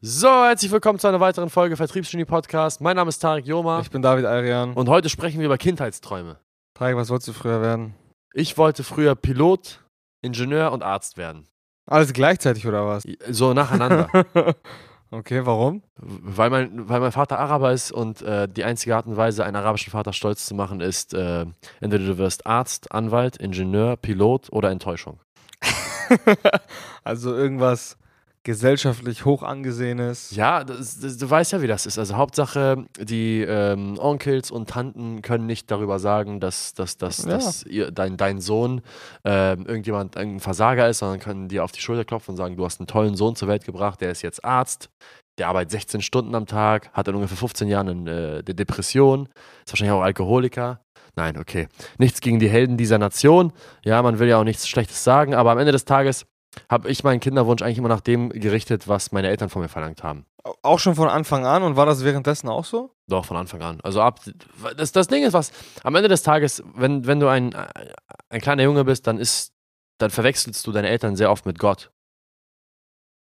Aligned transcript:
So, 0.00 0.28
herzlich 0.28 0.70
willkommen 0.70 1.00
zu 1.00 1.08
einer 1.08 1.18
weiteren 1.18 1.50
Folge 1.50 1.76
Vertriebsgenie 1.76 2.24
Podcast. 2.24 2.80
Mein 2.80 2.94
Name 2.94 3.08
ist 3.08 3.18
Tarek 3.18 3.44
Joma 3.46 3.80
Ich 3.80 3.90
bin 3.90 4.00
David 4.00 4.26
Arian. 4.26 4.74
und 4.74 4.88
heute 4.88 5.08
sprechen 5.08 5.40
wir 5.40 5.46
über 5.46 5.58
Kindheitsträume. 5.58 6.38
Tarek, 6.74 6.94
was 6.94 7.10
wolltest 7.10 7.26
du 7.26 7.32
früher 7.32 7.60
werden? 7.60 7.96
Ich 8.32 8.56
wollte 8.56 8.84
früher 8.84 9.16
Pilot, 9.16 9.82
Ingenieur 10.22 10.70
und 10.70 10.84
Arzt 10.84 11.16
werden. 11.16 11.48
Alles 11.84 12.12
gleichzeitig 12.12 12.64
oder 12.64 12.86
was? 12.86 13.02
So 13.28 13.54
nacheinander. 13.54 14.08
okay, 15.10 15.44
warum? 15.44 15.82
weil, 15.96 16.50
mein, 16.50 16.88
weil 16.88 17.00
mein 17.00 17.10
Vater 17.10 17.40
Araber 17.40 17.72
ist 17.72 17.90
und 17.90 18.22
äh, 18.22 18.46
die 18.48 18.62
einzige 18.62 18.94
Art 18.94 19.06
und 19.06 19.16
Weise, 19.16 19.44
einen 19.44 19.56
arabischen 19.56 19.90
Vater 19.90 20.12
stolz 20.12 20.46
zu 20.46 20.54
machen, 20.54 20.80
ist, 20.80 21.12
äh, 21.12 21.44
entweder 21.80 22.06
du 22.06 22.18
wirst 22.18 22.46
Arzt, 22.46 22.92
Anwalt, 22.92 23.36
Ingenieur, 23.38 23.96
Pilot 23.96 24.52
oder 24.52 24.70
Enttäuschung. 24.70 25.18
Also 27.04 27.34
irgendwas 27.34 27.98
gesellschaftlich 28.44 29.24
hoch 29.24 29.42
angesehenes. 29.42 30.30
Ja, 30.34 30.64
das, 30.64 31.00
das, 31.00 31.18
du 31.18 31.28
weißt 31.28 31.52
ja, 31.52 31.62
wie 31.62 31.66
das 31.66 31.86
ist. 31.86 31.98
Also 31.98 32.16
Hauptsache, 32.16 32.84
die 33.00 33.42
ähm, 33.42 33.98
Onkels 33.98 34.50
und 34.50 34.68
Tanten 34.70 35.22
können 35.22 35.46
nicht 35.46 35.70
darüber 35.70 35.98
sagen, 35.98 36.40
dass, 36.40 36.74
dass, 36.74 36.96
dass, 36.96 37.24
Ja. 37.24 37.32
dass 37.32 37.62
ihr, 37.64 37.90
dein, 37.90 38.16
dein 38.16 38.40
Sohn 38.40 38.80
ähm, 39.24 39.66
irgendjemand 39.66 40.16
ein 40.16 40.40
Versager 40.40 40.88
ist, 40.88 40.98
sondern 40.98 41.20
können 41.20 41.48
dir 41.48 41.64
auf 41.64 41.72
die 41.72 41.80
Schulter 41.80 42.04
klopfen 42.04 42.32
und 42.32 42.36
sagen, 42.36 42.56
du 42.56 42.64
hast 42.64 42.80
einen 42.80 42.86
tollen 42.86 43.14
Sohn 43.16 43.36
zur 43.36 43.48
Welt 43.48 43.64
gebracht, 43.64 44.00
der 44.00 44.10
ist 44.10 44.22
jetzt 44.22 44.44
Arzt, 44.44 44.88
der 45.38 45.48
arbeitet 45.48 45.70
16 45.72 46.02
Stunden 46.02 46.34
am 46.34 46.46
Tag, 46.46 46.90
hat 46.92 47.06
in 47.08 47.14
ungefähr 47.14 47.36
15 47.36 47.68
Jahren 47.68 47.88
eine, 47.88 48.10
äh, 48.10 48.32
eine 48.44 48.54
Depression, 48.54 49.28
ist 49.64 49.72
wahrscheinlich 49.72 49.92
auch 49.92 50.02
Alkoholiker. 50.02 50.80
Nein, 51.16 51.36
okay. 51.38 51.68
Nichts 51.98 52.20
gegen 52.20 52.38
die 52.38 52.48
Helden 52.48 52.76
dieser 52.76 52.98
Nation. 52.98 53.52
Ja, 53.84 54.00
man 54.02 54.18
will 54.20 54.28
ja 54.28 54.38
auch 54.38 54.44
nichts 54.44 54.68
Schlechtes 54.68 55.02
sagen, 55.02 55.34
aber 55.34 55.50
am 55.50 55.58
Ende 55.58 55.72
des 55.72 55.84
Tages 55.84 56.26
habe 56.68 56.90
ich 56.90 57.04
meinen 57.04 57.20
Kinderwunsch 57.20 57.62
eigentlich 57.62 57.78
immer 57.78 57.88
nach 57.88 58.00
dem 58.00 58.30
gerichtet, 58.30 58.88
was 58.88 59.12
meine 59.12 59.28
Eltern 59.28 59.48
von 59.48 59.62
mir 59.62 59.68
verlangt 59.68 60.02
haben. 60.02 60.26
Auch 60.62 60.78
schon 60.78 60.94
von 60.94 61.08
Anfang 61.08 61.44
an 61.44 61.62
und 61.62 61.76
war 61.76 61.86
das 61.86 62.04
währenddessen 62.04 62.48
auch 62.48 62.64
so? 62.64 62.94
Doch, 63.06 63.24
von 63.24 63.36
Anfang 63.36 63.62
an. 63.62 63.80
Also 63.82 64.00
ab. 64.00 64.20
Das, 64.76 64.92
das 64.92 65.08
Ding 65.08 65.24
ist, 65.24 65.34
was 65.34 65.52
am 65.82 65.94
Ende 65.94 66.08
des 66.08 66.22
Tages, 66.22 66.62
wenn, 66.74 67.06
wenn 67.06 67.20
du 67.20 67.28
ein, 67.28 67.54
ein 68.30 68.40
kleiner 68.40 68.62
Junge 68.62 68.84
bist, 68.84 69.06
dann 69.06 69.18
ist, 69.18 69.52
dann 69.98 70.10
verwechselst 70.10 70.66
du 70.66 70.72
deine 70.72 70.88
Eltern 70.88 71.16
sehr 71.16 71.30
oft 71.30 71.44
mit 71.44 71.58
Gott. 71.58 71.90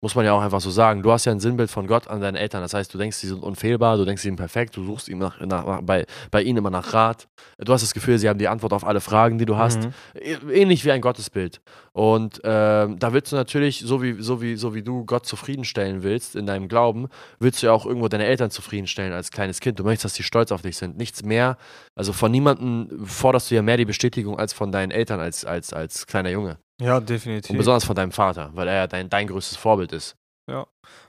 Muss 0.03 0.15
man 0.15 0.25
ja 0.25 0.33
auch 0.33 0.41
einfach 0.41 0.59
so 0.59 0.69
sagen. 0.69 1.01
Du 1.01 1.13
hast 1.13 1.23
ja 1.23 1.31
ein 1.31 1.39
Sinnbild 1.39 1.71
von 1.71 1.87
Gott 1.87 2.09
an 2.09 2.19
deinen 2.19 2.35
Eltern. 2.35 2.61
Das 2.61 2.73
heißt, 2.73 2.93
du 2.93 2.97
denkst, 2.97 3.15
sie 3.15 3.27
sind 3.27 3.41
unfehlbar, 3.41 3.95
du 3.95 4.03
denkst, 4.03 4.21
sie 4.21 4.27
sind 4.27 4.35
perfekt, 4.35 4.75
du 4.75 4.83
suchst 4.83 5.07
ihm 5.07 5.17
nach, 5.17 5.39
nach, 5.39 5.79
bei, 5.81 6.05
bei 6.29 6.41
ihnen 6.43 6.57
immer 6.57 6.69
nach 6.71 6.93
Rat. 6.93 7.29
Du 7.57 7.71
hast 7.71 7.83
das 7.83 7.93
Gefühl, 7.93 8.17
sie 8.17 8.27
haben 8.27 8.37
die 8.37 8.49
Antwort 8.49 8.73
auf 8.73 8.85
alle 8.85 8.99
Fragen, 8.99 9.37
die 9.37 9.45
du 9.45 9.55
hast. 9.55 9.79
Mhm. 9.81 9.93
Ä- 10.15 10.51
Ähnlich 10.51 10.83
wie 10.83 10.91
ein 10.91 10.99
Gottesbild. 10.99 11.61
Und 11.93 12.41
ähm, 12.43 12.99
da 12.99 13.13
willst 13.13 13.31
du 13.31 13.37
natürlich, 13.37 13.79
so 13.85 14.01
wie, 14.03 14.21
so, 14.21 14.41
wie, 14.41 14.57
so 14.57 14.75
wie 14.75 14.83
du 14.83 15.05
Gott 15.05 15.25
zufriedenstellen 15.25 16.03
willst 16.03 16.35
in 16.35 16.45
deinem 16.47 16.67
Glauben, 16.67 17.07
willst 17.39 17.63
du 17.63 17.67
ja 17.67 17.71
auch 17.71 17.85
irgendwo 17.85 18.09
deine 18.09 18.25
Eltern 18.25 18.51
zufriedenstellen 18.51 19.13
als 19.13 19.31
kleines 19.31 19.61
Kind. 19.61 19.79
Du 19.79 19.85
möchtest, 19.85 20.03
dass 20.03 20.15
sie 20.15 20.23
stolz 20.23 20.51
auf 20.51 20.63
dich 20.63 20.75
sind. 20.75 20.97
Nichts 20.97 21.23
mehr. 21.23 21.55
Also 21.95 22.11
von 22.11 22.29
niemandem 22.29 23.05
forderst 23.05 23.49
du 23.51 23.55
ja 23.55 23.61
mehr 23.61 23.77
die 23.77 23.85
Bestätigung 23.85 24.37
als 24.37 24.51
von 24.51 24.69
deinen 24.73 24.91
Eltern 24.91 25.21
als, 25.21 25.45
als, 25.45 25.71
als 25.71 26.07
kleiner 26.07 26.29
Junge. 26.29 26.57
Ja, 26.81 26.97
Und 26.97 27.09
definitiv. 27.09 27.55
besonders 27.55 27.85
von 27.85 27.95
deinem 27.95 28.11
Vater, 28.11 28.51
weil 28.53 28.67
er 28.67 28.73
ja 28.75 28.87
dein, 28.87 29.09
dein 29.09 29.27
größtes 29.27 29.57
Vorbild 29.57 29.91
ist. 29.93 30.15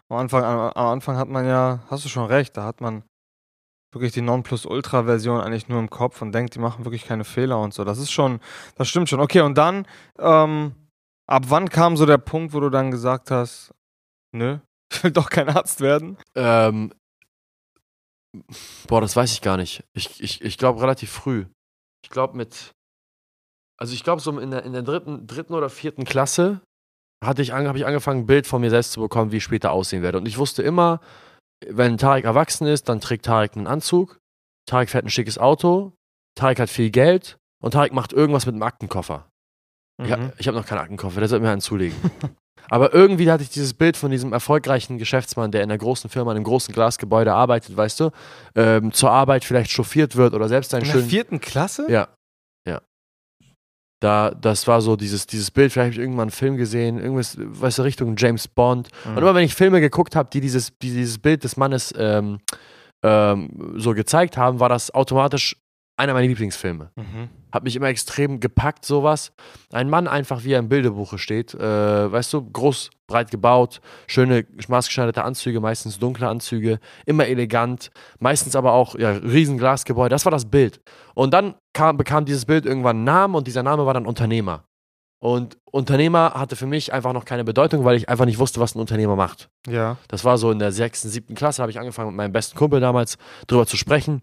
Am 0.08 0.18
Anfang, 0.18 0.44
am, 0.44 0.58
am 0.58 0.86
Anfang 0.86 1.16
hat 1.16 1.28
man 1.28 1.46
ja, 1.46 1.82
hast 1.90 2.04
du 2.04 2.08
schon 2.08 2.26
recht, 2.26 2.56
da 2.56 2.64
hat 2.64 2.80
man 2.80 3.02
wirklich 3.92 4.12
die 4.12 4.20
Nonplusultra-Version 4.20 5.40
eigentlich 5.40 5.68
nur 5.68 5.78
im 5.78 5.88
Kopf 5.90 6.20
und 6.22 6.32
denkt, 6.32 6.54
die 6.54 6.58
machen 6.58 6.84
wirklich 6.84 7.04
keine 7.06 7.24
Fehler 7.24 7.58
und 7.60 7.72
so. 7.72 7.84
Das 7.84 7.98
ist 7.98 8.10
schon, 8.12 8.40
das 8.76 8.88
stimmt 8.88 9.08
schon. 9.08 9.20
Okay, 9.20 9.40
und 9.40 9.56
dann, 9.56 9.86
ähm, 10.18 10.74
ab 11.26 11.44
wann 11.48 11.68
kam 11.70 11.96
so 11.96 12.04
der 12.06 12.18
Punkt, 12.18 12.52
wo 12.52 12.60
du 12.60 12.70
dann 12.70 12.90
gesagt 12.90 13.30
hast, 13.30 13.72
nö, 14.32 14.58
ich 14.92 15.02
will 15.02 15.12
doch 15.12 15.30
kein 15.30 15.48
Arzt 15.48 15.80
werden? 15.80 16.18
Ähm, 16.34 16.92
boah, 18.86 19.00
das 19.00 19.16
weiß 19.16 19.32
ich 19.32 19.40
gar 19.40 19.56
nicht. 19.56 19.84
Ich, 19.94 20.20
ich, 20.20 20.42
ich 20.42 20.58
glaube 20.58 20.82
relativ 20.82 21.10
früh. 21.10 21.46
Ich 22.04 22.10
glaube 22.10 22.36
mit, 22.36 22.72
also 23.78 23.92
ich 23.94 24.04
glaube 24.04 24.20
so 24.22 24.38
in 24.38 24.50
der, 24.50 24.64
in 24.64 24.72
der 24.72 24.82
dritten, 24.82 25.26
dritten 25.26 25.54
oder 25.54 25.68
vierten 25.70 26.04
Klasse 26.04 26.60
hatte 27.24 27.42
ich, 27.42 27.52
habe 27.52 27.78
ich 27.78 27.86
angefangen, 27.86 28.20
ein 28.20 28.26
Bild 28.26 28.46
von 28.46 28.60
mir 28.60 28.70
selbst 28.70 28.92
zu 28.92 29.00
bekommen, 29.00 29.32
wie 29.32 29.38
ich 29.38 29.44
später 29.44 29.72
aussehen 29.72 30.02
werde. 30.02 30.18
Und 30.18 30.26
ich 30.26 30.36
wusste 30.38 30.62
immer, 30.62 31.00
wenn 31.66 31.96
Tarek 31.96 32.24
erwachsen 32.24 32.66
ist, 32.66 32.88
dann 32.88 33.00
trägt 33.00 33.24
Tarek 33.24 33.56
einen 33.56 33.66
Anzug, 33.66 34.18
Tarek 34.68 34.90
fährt 34.90 35.04
ein 35.06 35.10
schickes 35.10 35.38
Auto, 35.38 35.92
Tarek 36.36 36.60
hat 36.60 36.68
viel 36.70 36.90
Geld 36.90 37.36
und 37.62 37.70
Tarek 37.72 37.92
macht 37.94 38.12
irgendwas 38.12 38.44
mit 38.46 38.54
einem 38.54 38.62
Aktenkoffer. 38.62 39.26
Ich, 40.02 40.10
Mhm. 40.14 40.32
ich 40.38 40.48
habe 40.48 40.58
noch 40.58 40.66
keinen 40.66 40.78
Aktenkoffer, 40.80 41.20
der 41.20 41.28
sollte 41.28 41.44
mir 41.44 41.50
einen 41.52 41.60
zulegen. 41.60 41.96
Aber 42.70 42.92
irgendwie 42.94 43.30
hatte 43.30 43.42
ich 43.42 43.50
dieses 43.50 43.74
Bild 43.74 43.96
von 43.96 44.10
diesem 44.10 44.32
erfolgreichen 44.32 44.98
Geschäftsmann, 44.98 45.50
der 45.52 45.62
in 45.62 45.70
einer 45.70 45.78
großen 45.78 46.10
Firma, 46.10 46.32
in 46.32 46.36
einem 46.36 46.44
großen 46.44 46.74
Glasgebäude 46.74 47.32
arbeitet, 47.32 47.76
weißt 47.76 48.00
du, 48.00 48.10
ähm, 48.54 48.90
zur 48.92 49.10
Arbeit 49.10 49.44
vielleicht 49.44 49.70
chauffiert 49.70 50.16
wird 50.16 50.34
oder 50.34 50.48
selbst 50.48 50.74
einen 50.74 50.82
In 50.84 50.88
der 50.88 50.98
schönen. 50.98 51.08
vierten 51.10 51.40
Klasse? 51.40 51.86
Ja. 51.90 52.08
Da, 54.04 54.32
das 54.38 54.68
war 54.68 54.82
so 54.82 54.96
dieses, 54.96 55.26
dieses 55.26 55.50
Bild, 55.50 55.72
vielleicht 55.72 55.86
habe 55.86 55.94
ich 55.94 55.98
irgendwann 55.98 56.24
einen 56.24 56.30
Film 56.30 56.58
gesehen, 56.58 56.98
irgendwas, 56.98 57.38
weißt 57.38 57.78
du, 57.78 57.82
Richtung 57.84 58.16
James 58.18 58.46
Bond. 58.46 58.90
Mhm. 59.06 59.12
Und 59.12 59.18
immer 59.22 59.34
wenn 59.34 59.44
ich 59.44 59.54
Filme 59.54 59.80
geguckt 59.80 60.14
habe, 60.14 60.28
die 60.30 60.42
dieses, 60.42 60.76
die 60.82 60.90
dieses 60.90 61.18
Bild 61.18 61.42
des 61.42 61.56
Mannes 61.56 61.94
ähm, 61.96 62.40
ähm, 63.02 63.72
so 63.76 63.94
gezeigt 63.94 64.36
haben, 64.36 64.60
war 64.60 64.68
das 64.68 64.92
automatisch 64.92 65.56
einer 65.96 66.12
meiner 66.12 66.26
Lieblingsfilme. 66.26 66.90
Mhm. 66.96 67.28
Hat 67.52 67.62
mich 67.62 67.76
immer 67.76 67.86
extrem 67.86 68.40
gepackt, 68.40 68.84
sowas. 68.84 69.32
Ein 69.72 69.88
Mann 69.88 70.08
einfach, 70.08 70.44
wie 70.44 70.52
er 70.52 70.58
im 70.58 70.68
Bilderbuche 70.68 71.18
steht, 71.18 71.54
äh, 71.54 72.12
weißt 72.12 72.32
du, 72.32 72.50
groß, 72.50 72.90
breit 73.06 73.30
gebaut, 73.30 73.80
schöne, 74.06 74.44
maßgeschneiderte 74.66 75.22
Anzüge, 75.22 75.60
meistens 75.60 75.98
dunkle 75.98 76.28
Anzüge, 76.28 76.80
immer 77.06 77.26
elegant, 77.26 77.90
meistens 78.18 78.56
aber 78.56 78.72
auch, 78.72 78.98
ja, 78.98 79.10
riesen 79.10 79.56
Glasgebäude, 79.56 80.10
das 80.10 80.24
war 80.24 80.32
das 80.32 80.50
Bild. 80.50 80.80
Und 81.14 81.32
dann 81.32 81.54
kam, 81.72 81.96
bekam 81.96 82.24
dieses 82.24 82.44
Bild 82.44 82.66
irgendwann 82.66 82.96
einen 82.96 83.04
Namen 83.04 83.34
und 83.36 83.46
dieser 83.46 83.62
Name 83.62 83.86
war 83.86 83.94
dann 83.94 84.06
Unternehmer. 84.06 84.64
Und 85.20 85.56
Unternehmer 85.70 86.34
hatte 86.34 86.54
für 86.54 86.66
mich 86.66 86.92
einfach 86.92 87.14
noch 87.14 87.24
keine 87.24 87.44
Bedeutung, 87.44 87.84
weil 87.84 87.96
ich 87.96 88.10
einfach 88.10 88.26
nicht 88.26 88.38
wusste, 88.38 88.60
was 88.60 88.74
ein 88.74 88.80
Unternehmer 88.80 89.16
macht. 89.16 89.48
Ja. 89.66 89.96
Das 90.08 90.22
war 90.24 90.36
so 90.36 90.50
in 90.50 90.58
der 90.58 90.70
sechsten, 90.70 91.08
siebten 91.08 91.34
Klasse, 91.34 91.62
habe 91.62 91.70
ich 91.70 91.78
angefangen 91.78 92.08
mit 92.08 92.16
meinem 92.16 92.32
besten 92.32 92.58
Kumpel 92.58 92.80
damals 92.80 93.16
drüber 93.46 93.66
zu 93.66 93.78
sprechen. 93.78 94.20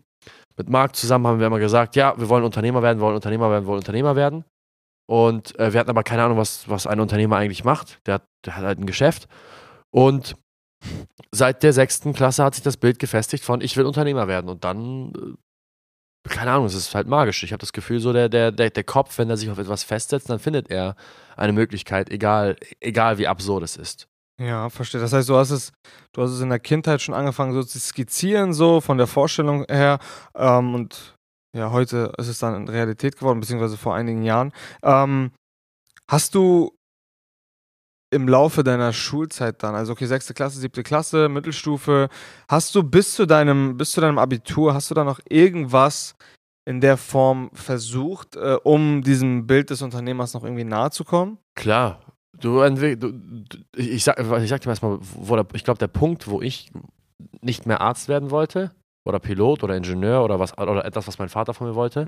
Mit 0.57 0.69
Marc 0.69 0.95
zusammen 0.95 1.27
haben 1.27 1.39
wir 1.39 1.47
immer 1.47 1.59
gesagt, 1.59 1.95
ja, 1.95 2.17
wir 2.17 2.29
wollen 2.29 2.43
Unternehmer 2.43 2.81
werden, 2.81 2.99
wollen 2.99 3.15
Unternehmer 3.15 3.49
werden, 3.49 3.65
wollen 3.65 3.79
Unternehmer 3.79 4.15
werden. 4.15 4.45
Und 5.09 5.57
äh, 5.59 5.73
wir 5.73 5.79
hatten 5.79 5.89
aber 5.89 6.03
keine 6.03 6.23
Ahnung, 6.23 6.37
was, 6.37 6.69
was 6.69 6.87
ein 6.87 6.99
Unternehmer 6.99 7.37
eigentlich 7.37 7.63
macht. 7.63 7.99
Der 8.07 8.15
hat, 8.15 8.25
der 8.45 8.55
hat 8.55 8.63
halt 8.63 8.79
ein 8.79 8.85
Geschäft. 8.85 9.27
Und 9.89 10.35
seit 11.31 11.63
der 11.63 11.73
sechsten 11.73 12.13
Klasse 12.13 12.43
hat 12.43 12.55
sich 12.55 12.63
das 12.63 12.77
Bild 12.77 12.99
gefestigt 12.99 13.43
von, 13.43 13.61
ich 13.61 13.75
will 13.77 13.85
Unternehmer 13.85 14.27
werden. 14.27 14.49
Und 14.49 14.63
dann, 14.63 15.13
äh, 16.25 16.29
keine 16.29 16.51
Ahnung, 16.51 16.65
es 16.65 16.75
ist 16.75 16.95
halt 16.95 17.07
magisch. 17.07 17.43
Ich 17.43 17.51
habe 17.51 17.59
das 17.59 17.73
Gefühl, 17.73 17.99
so 17.99 18.13
der, 18.13 18.29
der, 18.29 18.51
der, 18.51 18.69
der 18.69 18.83
Kopf, 18.83 19.17
wenn 19.17 19.29
er 19.29 19.37
sich 19.37 19.49
auf 19.49 19.57
etwas 19.57 19.83
festsetzt, 19.83 20.29
dann 20.29 20.39
findet 20.39 20.69
er 20.69 20.95
eine 21.35 21.53
Möglichkeit, 21.53 22.09
egal, 22.09 22.55
egal 22.79 23.17
wie 23.17 23.27
absurd 23.27 23.63
es 23.63 23.77
ist. 23.77 24.07
Ja, 24.41 24.69
verstehe. 24.69 24.99
Das 24.99 25.13
heißt, 25.13 25.29
du 25.29 25.35
hast 25.35 25.51
es, 25.51 25.71
du 26.13 26.23
hast 26.23 26.31
es 26.31 26.41
in 26.41 26.49
der 26.49 26.59
Kindheit 26.59 26.99
schon 27.01 27.13
angefangen, 27.13 27.53
so 27.53 27.63
zu 27.63 27.79
skizzieren, 27.79 28.53
so 28.53 28.81
von 28.81 28.97
der 28.97 29.05
Vorstellung 29.05 29.65
her. 29.69 29.99
Ähm, 30.33 30.73
und 30.73 31.15
ja, 31.55 31.71
heute 31.71 32.11
ist 32.17 32.27
es 32.27 32.39
dann 32.39 32.55
in 32.55 32.67
Realität 32.67 33.17
geworden, 33.17 33.39
beziehungsweise 33.39 33.77
vor 33.77 33.93
einigen 33.93 34.23
Jahren. 34.23 34.51
Ähm, 34.81 35.31
hast 36.09 36.33
du 36.33 36.71
im 38.11 38.27
Laufe 38.27 38.63
deiner 38.63 38.93
Schulzeit 38.93 39.61
dann, 39.61 39.75
also 39.75 39.93
okay, 39.93 40.07
sechste 40.07 40.33
Klasse, 40.33 40.59
siebte 40.59 40.81
Klasse, 40.81 41.29
Mittelstufe, 41.29 42.09
hast 42.49 42.73
du 42.73 42.81
bis 42.81 43.13
zu 43.13 43.27
deinem, 43.27 43.77
bis 43.77 43.91
zu 43.91 44.01
deinem 44.01 44.17
Abitur, 44.17 44.73
hast 44.73 44.89
du 44.89 44.95
da 44.95 45.03
noch 45.03 45.19
irgendwas 45.29 46.15
in 46.67 46.81
der 46.81 46.97
Form 46.97 47.51
versucht, 47.53 48.37
äh, 48.37 48.57
um 48.63 49.03
diesem 49.03 49.45
Bild 49.45 49.69
des 49.69 49.83
Unternehmers 49.83 50.33
noch 50.33 50.43
irgendwie 50.43 50.63
nahe 50.63 50.89
zu 50.89 51.03
kommen? 51.03 51.37
Klar. 51.55 52.01
Du, 52.39 52.63
du, 52.95 53.13
ich 53.75 54.03
sag, 54.03 54.19
ich 54.19 54.49
sag 54.49 54.61
dir 54.61 54.69
erstmal, 54.69 54.97
wo 55.01 55.35
der, 55.35 55.45
ich 55.53 55.63
glaube, 55.63 55.77
der 55.77 55.87
Punkt, 55.87 56.27
wo 56.27 56.41
ich 56.41 56.71
nicht 57.41 57.65
mehr 57.65 57.81
Arzt 57.81 58.07
werden 58.07 58.31
wollte, 58.31 58.71
oder 59.05 59.19
Pilot 59.19 59.63
oder 59.63 59.75
Ingenieur 59.75 60.23
oder 60.23 60.39
was 60.39 60.57
oder 60.57 60.85
etwas, 60.85 61.07
was 61.07 61.17
mein 61.17 61.29
Vater 61.29 61.53
von 61.53 61.67
mir 61.67 61.75
wollte, 61.75 62.05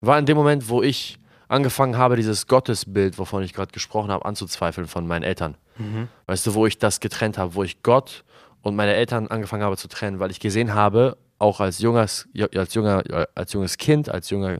war 0.00 0.18
in 0.18 0.26
dem 0.26 0.36
Moment, 0.36 0.68
wo 0.68 0.82
ich 0.82 1.18
angefangen 1.48 1.96
habe, 1.96 2.16
dieses 2.16 2.46
Gottesbild, 2.46 3.18
wovon 3.18 3.42
ich 3.42 3.52
gerade 3.52 3.72
gesprochen 3.72 4.10
habe, 4.10 4.24
anzuzweifeln 4.24 4.86
von 4.86 5.06
meinen 5.06 5.22
Eltern. 5.22 5.56
Mhm. 5.78 6.08
Weißt 6.26 6.46
du, 6.46 6.54
wo 6.54 6.66
ich 6.66 6.78
das 6.78 7.00
getrennt 7.00 7.38
habe, 7.38 7.54
wo 7.54 7.62
ich 7.62 7.82
Gott 7.82 8.24
und 8.62 8.76
meine 8.76 8.94
Eltern 8.94 9.28
angefangen 9.28 9.62
habe 9.62 9.76
zu 9.76 9.88
trennen, 9.88 10.18
weil 10.18 10.30
ich 10.30 10.40
gesehen 10.40 10.74
habe, 10.74 11.16
auch 11.38 11.60
als 11.60 11.78
junges, 11.78 12.28
als 12.54 12.74
junger, 12.74 13.02
als 13.34 13.52
junges 13.52 13.76
Kind, 13.78 14.08
als 14.08 14.30
junger, 14.30 14.58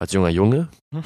als 0.00 0.12
junger 0.12 0.28
Junge, 0.28 0.68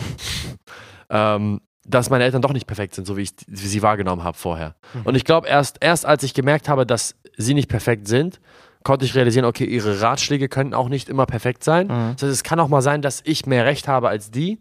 ähm, 1.10 1.60
dass 1.87 2.11
meine 2.11 2.25
Eltern 2.25 2.43
doch 2.43 2.52
nicht 2.52 2.67
perfekt 2.67 2.94
sind, 2.94 3.06
so 3.06 3.17
wie 3.17 3.23
ich 3.23 3.32
wie 3.46 3.67
sie 3.67 3.82
wahrgenommen 3.82 4.23
habe 4.25 4.37
vorher. 4.37 4.75
Mhm. 4.94 5.02
Und 5.02 5.14
ich 5.14 5.25
glaube, 5.25 5.49
erst, 5.49 5.79
erst 5.81 6.06
als 6.06 6.23
ich 6.23 6.34
gemerkt 6.34 6.69
habe, 6.69 6.87
dass 6.87 7.17
sie 7.37 7.55
nicht 7.55 7.69
perfekt 7.69 8.06
sind, 8.08 8.40
konnte 8.84 9.05
ich 9.05 9.14
realisieren, 9.14 9.44
okay, 9.44 9.64
ihre 9.64 10.00
Ratschläge 10.00 10.49
können 10.49 10.75
auch 10.75 10.88
nicht 10.88 11.08
immer 11.08 11.26
perfekt 11.26 11.64
sein. 11.64 11.87
Mhm. 11.87 12.12
Das 12.14 12.23
heißt, 12.23 12.32
es 12.32 12.43
kann 12.43 12.61
auch 12.61 12.69
mal 12.69 12.82
sein, 12.82 13.02
dass 13.02 13.20
ich 13.25 13.46
mehr 13.46 13.64
Recht 13.64 13.88
habe 13.88 14.08
als 14.08 14.31
die. 14.31 14.58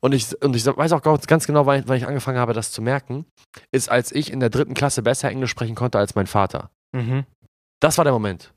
Und 0.00 0.12
ich, 0.12 0.40
und 0.42 0.54
ich 0.54 0.66
weiß 0.66 0.92
auch 0.92 1.00
ganz 1.02 1.46
genau, 1.46 1.64
weil 1.64 1.80
ich, 1.80 1.88
weil 1.88 1.96
ich 1.96 2.06
angefangen 2.06 2.38
habe, 2.38 2.52
das 2.52 2.72
zu 2.72 2.82
merken, 2.82 3.24
ist, 3.72 3.90
als 3.90 4.12
ich 4.12 4.30
in 4.30 4.38
der 4.40 4.50
dritten 4.50 4.74
Klasse 4.74 5.02
besser 5.02 5.30
Englisch 5.30 5.50
sprechen 5.50 5.74
konnte 5.74 5.98
als 5.98 6.14
mein 6.14 6.26
Vater. 6.26 6.70
Mhm. 6.94 7.24
Das 7.80 7.96
war 7.96 8.04
der 8.04 8.12
Moment, 8.12 8.52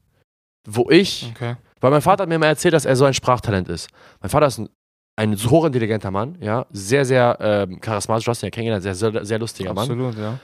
wo 0.68 0.90
ich, 0.90 1.32
Okay. 1.36 1.56
weil 1.80 1.92
mein 1.92 2.02
Vater 2.02 2.24
hat 2.24 2.30
mir 2.30 2.38
mal 2.38 2.48
erzählt, 2.48 2.74
dass 2.74 2.84
er 2.86 2.98
so 2.98 3.06
ein 3.06 3.14
Sprachtalent 3.14 3.70
ist. 3.70 3.90
Mein 4.20 4.30
Vater 4.30 4.48
ist 4.48 4.58
ein, 4.58 4.70
ein 5.18 5.36
hochintelligenter 5.36 6.12
Mann, 6.12 6.38
ja, 6.40 6.66
sehr, 6.72 7.04
sehr 7.04 7.38
ähm, 7.42 7.82
charismatisch, 7.82 8.26
du 8.26 8.32
hast 8.32 8.44
ihn 8.44 8.48
ja 8.48 8.52
kennengelernt, 8.52 8.84
sehr, 8.84 8.96
sehr, 8.96 9.26
sehr 9.26 9.40
lustiger 9.40 9.74
Mann. 9.74 9.84
Absolut, 9.90 10.18
ja. 10.18 10.40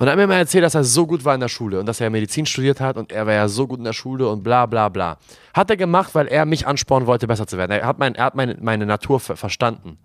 Und 0.00 0.08
er 0.08 0.12
hat 0.12 0.16
mir 0.18 0.26
mal 0.26 0.38
erzählt, 0.38 0.64
dass 0.64 0.74
er 0.74 0.82
so 0.82 1.06
gut 1.06 1.24
war 1.24 1.34
in 1.34 1.40
der 1.40 1.48
Schule 1.48 1.78
und 1.78 1.86
dass 1.86 2.00
er 2.00 2.10
Medizin 2.10 2.44
studiert 2.44 2.80
hat 2.80 2.96
und 2.96 3.12
er 3.12 3.24
war 3.26 3.34
ja 3.34 3.46
so 3.46 3.68
gut 3.68 3.78
in 3.78 3.84
der 3.84 3.92
Schule 3.92 4.28
und 4.28 4.42
bla 4.42 4.66
bla 4.66 4.88
bla. 4.88 5.18
Hat 5.54 5.70
er 5.70 5.76
gemacht, 5.76 6.14
weil 6.16 6.26
er 6.26 6.44
mich 6.44 6.66
anspornen 6.66 7.06
wollte, 7.06 7.28
besser 7.28 7.46
zu 7.46 7.56
werden. 7.56 7.70
Er 7.70 7.86
hat, 7.86 8.00
mein, 8.00 8.16
er 8.16 8.24
hat 8.24 8.34
meine, 8.34 8.56
meine 8.60 8.84
Natur 8.84 9.20
ver 9.20 9.36
verstanden. 9.36 9.98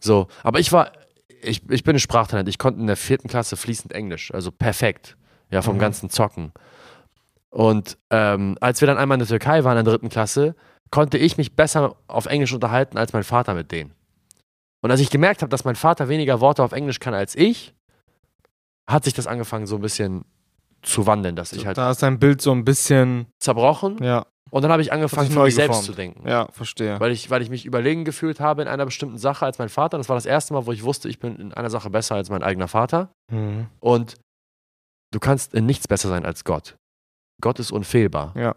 So, 0.00 0.26
aber 0.42 0.58
ich 0.58 0.72
war, 0.72 0.92
ich, 1.42 1.68
ich 1.70 1.84
bin 1.84 1.96
ein 1.96 2.00
Sprachtalent. 2.00 2.48
Ich 2.48 2.56
konnte 2.58 2.80
in 2.80 2.86
der 2.86 2.96
vierten 2.96 3.28
Klasse 3.28 3.58
fließend 3.58 3.92
Englisch, 3.92 4.32
also 4.32 4.50
perfekt. 4.50 5.18
Ja, 5.50 5.60
vom 5.60 5.76
Mhm. 5.76 5.80
ganzen 5.80 6.08
Zocken. 6.08 6.52
Und 7.50 7.98
ähm, 8.10 8.56
als 8.60 8.80
wir 8.80 8.86
dann 8.86 8.96
einmal 8.96 9.16
in 9.16 9.20
der 9.20 9.28
Türkei 9.28 9.62
waren 9.64 9.76
in 9.78 9.84
der 9.84 9.92
dritten 9.92 10.08
Klasse, 10.08 10.56
konnte 10.94 11.18
ich 11.18 11.36
mich 11.36 11.56
besser 11.56 11.96
auf 12.06 12.26
Englisch 12.26 12.52
unterhalten 12.52 12.98
als 12.98 13.12
mein 13.12 13.24
Vater 13.24 13.54
mit 13.54 13.72
denen. 13.72 13.92
Und 14.80 14.92
als 14.92 15.00
ich 15.00 15.10
gemerkt 15.10 15.42
habe, 15.42 15.50
dass 15.50 15.64
mein 15.64 15.74
Vater 15.74 16.08
weniger 16.08 16.40
Worte 16.40 16.62
auf 16.62 16.70
Englisch 16.70 17.00
kann 17.00 17.14
als 17.14 17.34
ich, 17.34 17.74
hat 18.88 19.02
sich 19.02 19.12
das 19.12 19.26
angefangen 19.26 19.66
so 19.66 19.74
ein 19.74 19.82
bisschen 19.82 20.24
zu 20.82 21.04
wandeln, 21.08 21.34
dass 21.34 21.52
ich 21.52 21.66
halt 21.66 21.78
da 21.78 21.90
ist 21.90 22.00
dein 22.04 22.20
Bild 22.20 22.40
so 22.40 22.52
ein 22.52 22.64
bisschen, 22.64 23.26
zerbrochen 23.40 24.00
ja, 24.04 24.24
und 24.50 24.62
dann 24.62 24.70
habe 24.70 24.82
ich 24.82 24.92
angefangen, 24.92 25.32
für 25.32 25.42
mich 25.42 25.56
selbst 25.56 25.82
zu 25.82 25.94
denken. 25.94 26.28
ja, 26.28 26.46
verstehe. 26.52 27.00
Weil 27.00 27.10
ich, 27.10 27.28
weil 27.28 27.42
ich 27.42 27.50
mich 27.50 27.66
überlegen 27.66 28.04
gefühlt 28.04 28.38
habe 28.38 28.62
in 28.62 28.68
einer 28.68 28.84
bestimmten 28.84 29.18
Sache 29.18 29.44
als 29.44 29.58
mein 29.58 29.70
Vater. 29.70 29.98
Das 29.98 30.08
war 30.08 30.14
das 30.14 30.26
erste 30.26 30.54
Mal, 30.54 30.64
wo 30.64 30.70
ich 30.70 30.84
wusste, 30.84 31.08
ich 31.08 31.18
bin 31.18 31.34
in 31.34 31.52
einer 31.52 31.70
Sache 31.70 31.90
besser 31.90 32.14
als 32.14 32.30
mein 32.30 32.44
eigener 32.44 32.68
Vater. 32.68 33.10
Mhm. 33.32 33.66
Und 33.80 34.14
du 35.10 35.18
kannst 35.18 35.54
in 35.54 35.66
nichts 35.66 35.88
besser 35.88 36.08
sein 36.08 36.24
als 36.24 36.44
Gott. 36.44 36.76
Gott 37.40 37.58
ist 37.58 37.72
unfehlbar. 37.72 38.32
Ja. 38.36 38.54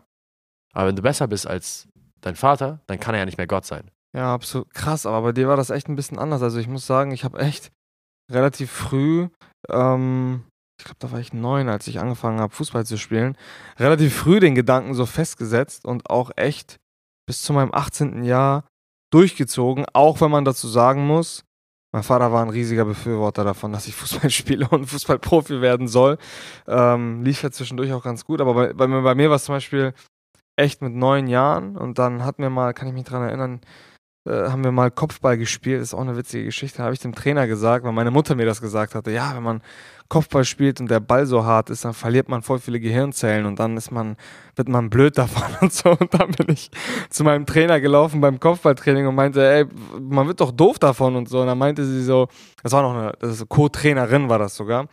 Aber 0.71 0.89
wenn 0.89 0.95
du 0.95 1.01
besser 1.01 1.27
bist 1.27 1.47
als 1.47 1.87
dein 2.21 2.35
Vater, 2.35 2.81
dann 2.87 2.99
kann 2.99 3.15
er 3.15 3.19
ja 3.19 3.25
nicht 3.25 3.37
mehr 3.37 3.47
Gott 3.47 3.65
sein. 3.65 3.89
Ja, 4.15 4.33
absolut. 4.33 4.73
Krass, 4.73 5.05
aber 5.05 5.21
bei 5.21 5.31
dir 5.31 5.47
war 5.47 5.57
das 5.57 5.69
echt 5.69 5.89
ein 5.89 5.95
bisschen 5.95 6.19
anders. 6.19 6.41
Also 6.41 6.59
ich 6.59 6.67
muss 6.67 6.87
sagen, 6.87 7.11
ich 7.11 7.23
habe 7.23 7.39
echt 7.39 7.71
relativ 8.31 8.71
früh, 8.71 9.29
ähm, 9.69 10.43
ich 10.79 10.85
glaube, 10.85 10.99
da 10.99 11.11
war 11.11 11.19
ich 11.19 11.33
neun, 11.33 11.69
als 11.69 11.87
ich 11.87 11.99
angefangen 11.99 12.39
habe, 12.39 12.53
Fußball 12.53 12.85
zu 12.85 12.97
spielen, 12.97 13.37
relativ 13.79 14.15
früh 14.15 14.39
den 14.39 14.55
Gedanken 14.55 14.93
so 14.93 15.05
festgesetzt 15.05 15.85
und 15.85 16.09
auch 16.09 16.31
echt 16.35 16.77
bis 17.27 17.41
zu 17.41 17.53
meinem 17.53 17.73
18. 17.73 18.23
Jahr 18.23 18.65
durchgezogen, 19.11 19.85
auch 19.93 20.21
wenn 20.21 20.31
man 20.31 20.45
dazu 20.45 20.67
sagen 20.67 21.05
muss, 21.05 21.43
mein 21.93 22.03
Vater 22.03 22.31
war 22.31 22.41
ein 22.41 22.49
riesiger 22.49 22.85
Befürworter 22.85 23.43
davon, 23.43 23.71
dass 23.71 23.87
ich 23.87 23.95
Fußball 23.95 24.29
spiele 24.31 24.67
und 24.69 24.85
Fußballprofi 24.85 25.61
werden 25.61 25.87
soll. 25.87 26.17
Ähm, 26.67 27.23
lief 27.23 27.41
ja 27.43 27.51
zwischendurch 27.51 27.93
auch 27.93 28.03
ganz 28.03 28.25
gut, 28.25 28.41
aber 28.41 28.53
bei, 28.53 28.73
bei, 28.73 28.87
bei 28.87 29.15
mir 29.15 29.29
war 29.29 29.37
es 29.37 29.45
zum 29.45 29.55
Beispiel 29.55 29.93
echt 30.57 30.81
mit 30.81 30.93
neun 30.93 31.27
Jahren 31.27 31.77
und 31.77 31.99
dann 31.99 32.25
hatten 32.25 32.41
wir 32.41 32.49
mal, 32.49 32.73
kann 32.73 32.87
ich 32.87 32.93
mich 32.93 33.05
dran 33.05 33.23
erinnern, 33.23 33.61
äh, 34.27 34.49
haben 34.49 34.63
wir 34.63 34.71
mal 34.71 34.91
Kopfball 34.91 35.37
gespielt. 35.37 35.81
Ist 35.81 35.93
auch 35.93 36.01
eine 36.01 36.17
witzige 36.17 36.45
Geschichte. 36.45 36.83
Habe 36.83 36.93
ich 36.93 36.99
dem 36.99 37.15
Trainer 37.15 37.47
gesagt, 37.47 37.85
weil 37.85 37.93
meine 37.93 38.11
Mutter 38.11 38.35
mir 38.35 38.45
das 38.45 38.59
gesagt 38.59 38.93
hatte. 38.93 39.11
Ja, 39.11 39.35
wenn 39.35 39.43
man 39.43 39.61
Kopfball 40.09 40.43
spielt 40.43 40.79
und 40.79 40.91
der 40.91 40.99
Ball 40.99 41.25
so 41.25 41.45
hart 41.45 41.69
ist, 41.69 41.85
dann 41.85 41.93
verliert 41.93 42.27
man 42.27 42.41
voll 42.41 42.59
viele 42.59 42.79
Gehirnzellen 42.79 43.45
und 43.45 43.59
dann 43.59 43.77
ist 43.77 43.91
man, 43.91 44.17
wird 44.55 44.67
man 44.67 44.89
blöd 44.89 45.17
davon 45.17 45.55
und 45.61 45.71
so. 45.71 45.91
Und 45.91 46.13
dann 46.13 46.31
bin 46.31 46.49
ich 46.49 46.69
zu 47.09 47.23
meinem 47.23 47.45
Trainer 47.45 47.79
gelaufen 47.79 48.19
beim 48.19 48.39
Kopfballtraining 48.39 49.07
und 49.07 49.15
meinte, 49.15 49.47
ey, 49.47 49.65
man 49.99 50.27
wird 50.27 50.41
doch 50.41 50.51
doof 50.51 50.77
davon 50.79 51.15
und 51.15 51.29
so. 51.29 51.41
Und 51.41 51.47
dann 51.47 51.57
meinte 51.57 51.85
sie 51.85 52.03
so, 52.03 52.27
das 52.63 52.73
war 52.73 52.81
noch 52.81 52.93
eine 53.21 53.45
Co-Trainerin 53.47 54.29
war 54.29 54.39
das 54.39 54.55
sogar. 54.55 54.87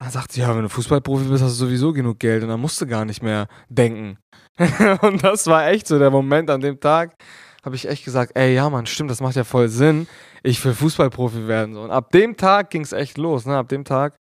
Dann 0.00 0.10
sagt 0.10 0.32
sie, 0.32 0.40
ja, 0.40 0.54
wenn 0.54 0.62
du 0.62 0.68
Fußballprofi 0.68 1.24
bist, 1.24 1.42
hast 1.42 1.60
du 1.60 1.66
sowieso 1.66 1.92
genug 1.92 2.20
Geld 2.20 2.42
und 2.44 2.48
dann 2.50 2.60
musst 2.60 2.80
du 2.80 2.86
gar 2.86 3.04
nicht 3.04 3.22
mehr 3.22 3.48
denken. 3.68 4.18
und 5.02 5.24
das 5.24 5.46
war 5.46 5.66
echt 5.68 5.88
so 5.88 5.98
der 5.98 6.10
Moment 6.10 6.50
an 6.50 6.60
dem 6.60 6.78
Tag, 6.78 7.16
habe 7.64 7.74
ich 7.74 7.88
echt 7.88 8.04
gesagt, 8.04 8.32
ey, 8.36 8.54
ja, 8.54 8.70
Mann, 8.70 8.86
stimmt, 8.86 9.10
das 9.10 9.20
macht 9.20 9.34
ja 9.36 9.44
voll 9.44 9.68
Sinn. 9.68 10.06
Ich 10.44 10.64
will 10.64 10.72
Fußballprofi 10.74 11.48
werden. 11.48 11.74
So. 11.74 11.82
Und 11.82 11.90
ab 11.90 12.10
dem 12.12 12.36
Tag 12.36 12.70
ging 12.70 12.82
es 12.82 12.92
echt 12.92 13.18
los. 13.18 13.44
Ne? 13.44 13.56
Ab 13.56 13.68
dem 13.68 13.84
Tag 13.84 14.14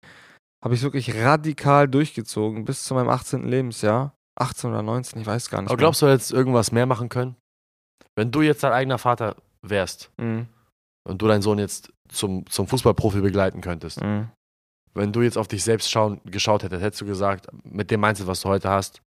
habe 0.64 0.74
ich 0.74 0.82
wirklich 0.82 1.14
radikal 1.14 1.86
durchgezogen 1.88 2.64
bis 2.64 2.82
zu 2.84 2.94
meinem 2.94 3.10
18. 3.10 3.46
Lebensjahr. 3.46 4.14
18 4.38 4.70
oder 4.70 4.82
19, 4.82 5.20
ich 5.20 5.26
weiß 5.26 5.48
gar 5.48 5.62
nicht. 5.62 5.70
Aber 5.70 5.78
glaubst 5.78 6.02
du, 6.02 6.06
du 6.06 6.12
hättest 6.12 6.32
irgendwas 6.32 6.72
mehr 6.72 6.86
machen 6.86 7.08
können? 7.08 7.36
Wenn 8.16 8.30
du 8.30 8.42
jetzt 8.42 8.62
dein 8.62 8.72
eigener 8.72 8.98
Vater 8.98 9.36
wärst 9.62 10.10
mehr. 10.18 10.26
Mhm. 10.26 10.46
und 11.08 11.22
du 11.22 11.28
deinen 11.28 11.42
Sohn 11.42 11.58
jetzt 11.58 11.92
zum, 12.08 12.46
zum 12.46 12.66
Fußballprofi 12.66 13.20
begleiten 13.20 13.60
könntest, 13.60 14.02
Mhm. 14.02 14.28
Wenn 14.96 15.12
du 15.12 15.22
jetzt 15.22 15.38
auf 15.38 15.48
dich 15.48 15.62
selbst 15.62 15.90
schauen, 15.90 16.20
geschaut 16.24 16.62
hättest, 16.62 16.82
hättest 16.82 17.00
du 17.02 17.06
gesagt, 17.06 17.48
mit 17.64 17.90
dem 17.90 18.00
Mindset, 18.00 18.26
was 18.26 18.40
du 18.40 18.48
heute 18.48 18.68
hast, 18.68 19.02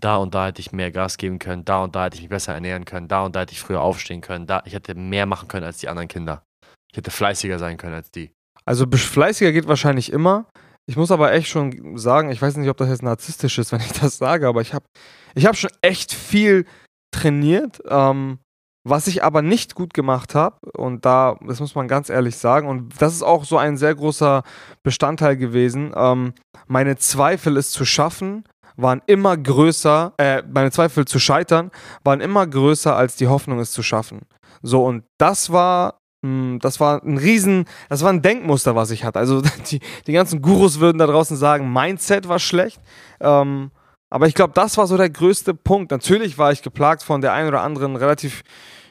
da 0.00 0.16
und 0.16 0.34
da 0.34 0.46
hätte 0.46 0.60
ich 0.60 0.72
mehr 0.72 0.90
Gas 0.90 1.16
geben 1.16 1.38
können, 1.38 1.64
da 1.64 1.82
und 1.84 1.94
da 1.94 2.04
hätte 2.04 2.16
ich 2.16 2.22
mich 2.22 2.30
besser 2.30 2.54
ernähren 2.54 2.84
können, 2.84 3.08
da 3.08 3.24
und 3.24 3.34
da 3.34 3.40
hätte 3.40 3.52
ich 3.52 3.60
früher 3.60 3.80
aufstehen 3.80 4.20
können, 4.20 4.46
da 4.46 4.62
ich 4.64 4.74
hätte 4.74 4.94
mehr 4.94 5.26
machen 5.26 5.48
können 5.48 5.64
als 5.64 5.78
die 5.78 5.88
anderen 5.88 6.08
Kinder. 6.08 6.42
Ich 6.90 6.96
hätte 6.96 7.10
fleißiger 7.10 7.58
sein 7.58 7.76
können 7.76 7.94
als 7.94 8.10
die. 8.10 8.30
Also 8.64 8.86
fleißiger 8.90 9.52
geht 9.52 9.68
wahrscheinlich 9.68 10.12
immer. 10.12 10.46
Ich 10.86 10.96
muss 10.96 11.10
aber 11.10 11.32
echt 11.32 11.48
schon 11.48 11.98
sagen, 11.98 12.30
ich 12.30 12.40
weiß 12.40 12.56
nicht, 12.56 12.68
ob 12.68 12.76
das 12.76 12.88
jetzt 12.88 13.02
narzisstisch 13.02 13.58
ist, 13.58 13.72
wenn 13.72 13.80
ich 13.80 13.92
das 13.92 14.18
sage, 14.18 14.48
aber 14.48 14.60
ich 14.60 14.74
habe 14.74 14.86
ich 15.34 15.46
hab 15.46 15.56
schon 15.56 15.70
echt 15.82 16.12
viel 16.12 16.66
trainiert, 17.10 17.80
ähm, 17.88 18.38
was 18.84 19.06
ich 19.06 19.22
aber 19.22 19.42
nicht 19.42 19.74
gut 19.74 19.94
gemacht 19.94 20.34
habe. 20.34 20.56
Und 20.76 21.04
da, 21.04 21.36
das 21.46 21.60
muss 21.60 21.74
man 21.74 21.88
ganz 21.88 22.08
ehrlich 22.08 22.36
sagen, 22.36 22.68
und 22.68 23.00
das 23.00 23.14
ist 23.14 23.22
auch 23.22 23.44
so 23.44 23.58
ein 23.58 23.76
sehr 23.76 23.94
großer 23.94 24.42
Bestandteil 24.82 25.36
gewesen. 25.36 25.92
Ähm, 25.94 26.32
meine 26.66 26.96
Zweifel, 26.96 27.56
es 27.56 27.70
zu 27.70 27.84
schaffen, 27.84 28.44
waren 28.76 29.02
immer 29.06 29.36
größer, 29.36 30.14
äh, 30.18 30.42
meine 30.52 30.70
Zweifel 30.70 31.04
zu 31.04 31.18
scheitern, 31.18 31.70
waren 32.04 32.20
immer 32.20 32.46
größer 32.46 32.94
als 32.94 33.16
die 33.16 33.26
Hoffnung, 33.26 33.58
es 33.58 33.72
zu 33.72 33.82
schaffen. 33.82 34.20
So, 34.62 34.84
und 34.84 35.04
das 35.18 35.50
war, 35.50 36.00
mh, 36.22 36.58
das 36.60 36.78
war 36.80 37.02
ein 37.02 37.18
riesen, 37.18 37.64
das 37.88 38.02
war 38.02 38.10
ein 38.10 38.22
Denkmuster, 38.22 38.76
was 38.76 38.90
ich 38.90 39.04
hatte. 39.04 39.18
Also 39.18 39.42
die, 39.70 39.80
die 40.06 40.12
ganzen 40.12 40.40
Gurus 40.42 40.80
würden 40.80 40.98
da 40.98 41.06
draußen 41.06 41.36
sagen, 41.36 41.72
Mindset 41.72 42.28
war 42.28 42.38
schlecht. 42.38 42.80
Ähm, 43.20 43.70
aber 44.10 44.26
ich 44.26 44.34
glaube, 44.34 44.54
das 44.54 44.76
war 44.78 44.86
so 44.86 44.96
der 44.96 45.10
größte 45.10 45.54
Punkt. 45.54 45.90
Natürlich 45.90 46.38
war 46.38 46.52
ich 46.52 46.62
geplagt 46.62 47.02
von 47.02 47.20
der 47.20 47.32
einen 47.32 47.48
oder 47.48 47.62
anderen 47.62 47.96
relativ 47.96 48.42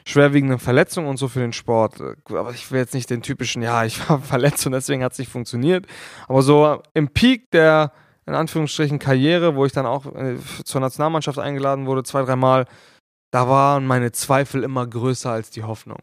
schwerwiegenden 0.06 0.58
Verletzung 0.58 1.06
und 1.06 1.16
so 1.18 1.28
für 1.28 1.40
den 1.40 1.52
Sport. 1.52 2.00
Aber 2.28 2.50
ich 2.52 2.70
will 2.70 2.78
jetzt 2.78 2.94
nicht 2.94 3.10
den 3.10 3.22
typischen, 3.22 3.62
ja, 3.62 3.84
ich 3.84 4.08
war 4.08 4.20
verletzt 4.22 4.64
und 4.66 4.72
deswegen 4.72 5.02
hat 5.02 5.12
es 5.12 5.18
nicht 5.18 5.30
funktioniert. 5.30 5.86
Aber 6.28 6.42
so 6.42 6.82
im 6.94 7.08
Peak 7.08 7.50
der, 7.50 7.92
in 8.26 8.34
Anführungsstrichen, 8.34 8.98
Karriere, 8.98 9.54
wo 9.54 9.66
ich 9.66 9.72
dann 9.72 9.86
auch 9.86 10.06
äh, 10.14 10.36
zur 10.64 10.80
Nationalmannschaft 10.80 11.38
eingeladen 11.38 11.86
wurde, 11.86 12.04
zwei, 12.04 12.22
dreimal, 12.22 12.66
da 13.30 13.48
waren 13.48 13.86
meine 13.86 14.12
Zweifel 14.12 14.62
immer 14.62 14.86
größer 14.86 15.30
als 15.30 15.50
die 15.50 15.64
Hoffnung. 15.64 15.98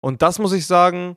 Und 0.00 0.22
das 0.22 0.38
muss 0.38 0.52
ich 0.52 0.66
sagen, 0.66 1.16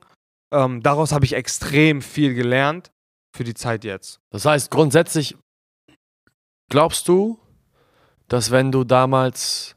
ähm, 0.52 0.82
daraus 0.82 1.12
habe 1.12 1.24
ich 1.24 1.34
extrem 1.34 2.02
viel 2.02 2.34
gelernt 2.34 2.90
für 3.34 3.44
die 3.44 3.54
Zeit 3.54 3.84
jetzt. 3.84 4.20
Das 4.30 4.44
heißt, 4.44 4.70
grundsätzlich 4.70 5.36
glaubst 6.68 7.08
du, 7.08 7.38
dass 8.28 8.50
wenn 8.50 8.72
du 8.72 8.84
damals 8.84 9.76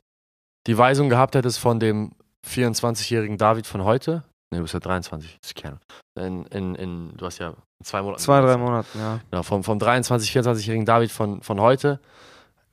die 0.68 0.78
Weisung 0.78 1.10
gehabt 1.10 1.36
hättest 1.36 1.60
von 1.60 1.80
dem 1.80 2.12
24-jährigen 2.48 3.38
David 3.38 3.68
von 3.68 3.84
heute, 3.84 4.24
ne, 4.52 4.58
du 4.58 4.62
bist 4.62 4.74
ja 4.74 4.80
23, 4.80 5.38
das 5.42 5.52
ist 5.52 5.56
keine 5.56 5.80
in, 6.20 6.46
in, 6.48 6.76
in, 6.76 7.18
du 7.18 7.26
hast 7.26 7.38
ja 7.38 7.54
zwei 7.84 8.02
Monaten. 8.02 8.22
Zwei, 8.22 8.42
drei 8.42 8.58
Monaten, 8.58 8.98
ja. 8.98 9.20
Genau, 9.30 9.44
vom, 9.44 9.64
vom 9.64 9.78
23, 9.80 10.36
24-jährigen 10.36 10.86
David 10.86 11.12
von, 11.12 11.42
von 11.44 11.62
heute, 11.62 12.00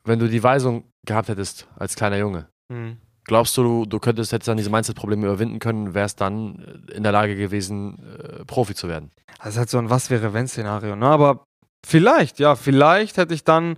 wenn 0.05 0.19
du 0.19 0.29
die 0.29 0.43
Weisung 0.43 0.85
gehabt 1.07 1.29
hättest 1.29 1.69
als 1.77 1.95
kleiner 1.95 2.17
Junge, 2.19 2.49
Mhm. 2.73 2.97
glaubst 3.25 3.55
du, 3.59 3.85
du 3.85 3.99
könntest, 4.01 4.33
hättest 4.33 4.49
dann 4.49 4.57
diese 4.57 4.71
Mindset-Probleme 4.71 5.27
überwinden 5.27 5.59
können, 5.59 5.93
wärst 5.93 6.23
dann 6.23 6.83
in 6.91 7.03
der 7.03 7.13
Lage 7.13 7.37
gewesen, 7.37 7.99
äh, 8.19 8.45
Profi 8.47 8.75
zu 8.75 8.89
werden? 8.89 9.11
Das 9.39 9.51
ist 9.51 9.59
halt 9.59 9.69
so 9.69 9.77
ein 9.77 9.91
Was-wäre-wenn-Szenario, 9.91 10.97
ne? 10.97 11.07
Aber 11.07 11.45
vielleicht, 11.87 12.39
ja, 12.39 12.57
vielleicht 12.57 13.19
hätte 13.19 13.35
ich 13.35 13.45
dann 13.45 13.77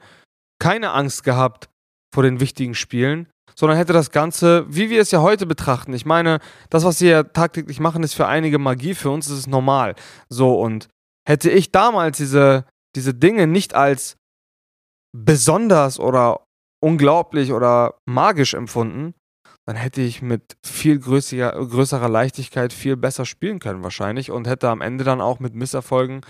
keine 0.60 0.92
Angst 0.92 1.24
gehabt 1.24 1.68
vor 2.16 2.22
den 2.22 2.40
wichtigen 2.40 2.74
Spielen, 2.74 3.28
sondern 3.54 3.76
hätte 3.76 3.92
das 3.92 4.10
Ganze, 4.10 4.64
wie 4.70 4.88
wir 4.88 5.02
es 5.02 5.10
ja 5.10 5.20
heute 5.20 5.44
betrachten. 5.44 5.92
Ich 5.92 6.06
meine, 6.06 6.40
das, 6.70 6.82
was 6.82 7.02
wir 7.02 7.10
ja 7.10 7.22
tagtäglich 7.24 7.78
machen, 7.78 8.02
ist 8.02 8.14
für 8.14 8.26
einige 8.26 8.58
Magie, 8.58 8.94
für 8.94 9.10
uns 9.10 9.26
ist 9.26 9.36
es 9.36 9.46
normal. 9.46 9.94
So, 10.30 10.58
und 10.58 10.88
hätte 11.28 11.50
ich 11.50 11.72
damals 11.72 12.16
diese, 12.16 12.64
diese 12.94 13.12
Dinge 13.12 13.46
nicht 13.46 13.74
als 13.74 14.16
besonders 15.14 16.00
oder 16.00 16.40
unglaublich 16.82 17.52
oder 17.52 17.98
magisch 18.06 18.54
empfunden, 18.54 19.12
dann 19.66 19.76
hätte 19.76 20.00
ich 20.00 20.22
mit 20.22 20.56
viel 20.64 20.98
größerer 20.98 22.08
Leichtigkeit 22.08 22.72
viel 22.72 22.96
besser 22.96 23.26
spielen 23.26 23.58
können 23.58 23.82
wahrscheinlich 23.82 24.30
und 24.30 24.46
hätte 24.46 24.70
am 24.70 24.80
Ende 24.80 25.04
dann 25.04 25.20
auch 25.20 25.38
mit 25.38 25.54
Misserfolgen 25.54 26.22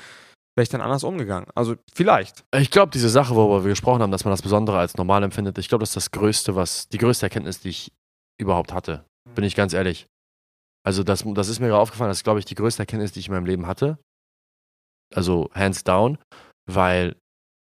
wäre 0.56 0.62
ich 0.62 0.68
dann 0.70 0.80
anders 0.80 1.04
umgegangen. 1.04 1.48
Also 1.54 1.76
vielleicht. 1.92 2.44
Ich 2.56 2.70
glaube, 2.70 2.90
diese 2.90 3.08
Sache, 3.10 3.34
worüber 3.34 3.62
wir 3.64 3.70
gesprochen 3.70 4.02
haben, 4.02 4.10
dass 4.10 4.25
man 4.25 4.32
das 4.32 4.42
Besondere 4.42 4.78
als 4.78 4.96
normal 4.96 5.22
empfindet, 5.22 5.58
ich 5.58 5.68
glaube, 5.68 5.82
das 5.82 5.90
ist 5.90 5.96
das 5.96 6.10
Größte, 6.10 6.56
was, 6.56 6.88
die 6.88 6.98
größte 6.98 7.26
Erkenntnis, 7.26 7.60
die 7.60 7.68
ich 7.68 7.92
überhaupt 8.40 8.72
hatte. 8.72 9.04
Bin 9.34 9.44
ich 9.44 9.54
ganz 9.54 9.72
ehrlich. 9.72 10.06
Also 10.84 11.02
das, 11.04 11.25
das 11.26 11.48
ist 11.48 11.60
mir 11.60 11.68
gerade 11.68 11.80
aufgefallen, 11.80 12.10
das 12.10 12.18
ist, 12.18 12.25
glaube 12.25 12.38
ich, 12.38 12.44
die 12.44 12.54
größte 12.54 12.82
Erkenntnis, 12.82 13.12
die 13.12 13.20
ich 13.20 13.28
in 13.28 13.34
meinem 13.34 13.46
Leben 13.46 13.66
hatte. 13.66 13.98
Also 15.14 15.50
hands 15.54 15.84
down, 15.84 16.18
weil 16.66 17.16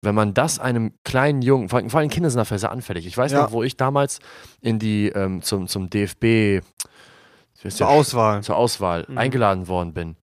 wenn 0.03 0.15
man 0.15 0.33
das 0.33 0.57
einem 0.60 0.93
kleinen 1.03 1.41
Jungen, 1.43 1.69
vor 1.69 1.77
allem, 1.79 1.89
vor 1.91 2.00
allem 2.00 2.10
Kinder 2.10 2.29
sind 2.29 2.39
dafür 2.39 2.57
sehr 2.57 2.71
anfällig. 2.71 3.05
Ich 3.05 3.15
weiß 3.17 3.31
Ja. 3.31 3.43
noch, 3.43 3.51
wo 3.51 3.62
ich 3.63 3.77
damals 3.77 4.19
in 4.60 4.79
die 4.79 5.10
ähm, 5.10 5.41
zum, 5.43 5.67
zum 5.67 5.89
DFB 5.89 6.63
Zur 7.69 7.88
Auswahl. 7.88 8.41
zur 8.41 8.55
Auswahl 8.55 9.05
Mhm. 9.07 9.17
eingeladen 9.17 9.67
worden 9.67 9.93
bin. 9.93 10.15